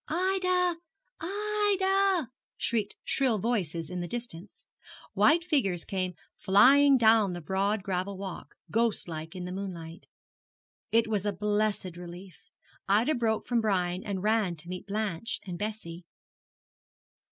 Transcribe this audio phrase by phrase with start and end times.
[0.09, 0.77] 'Ida,
[1.19, 4.65] Ida,' shrieked shrill voices in the distance.
[5.13, 10.07] White figures came flying down the broad gravel walk, ghost like in the moonlight.
[10.91, 12.49] It was a blessed relief.
[12.87, 16.03] Ida broke from Brian, and ran to meet Blanche and Bessie.